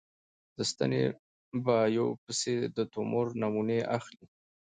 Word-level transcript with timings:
د 0.57 0.59
ستنې 0.71 1.03
بایوپسي 1.65 2.55
د 2.75 2.77
تومور 2.93 3.27
نمونې 3.41 3.79
اخلي. 3.97 4.25